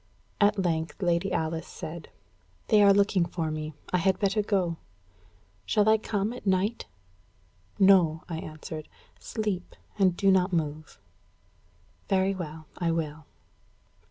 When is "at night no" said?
6.33-8.23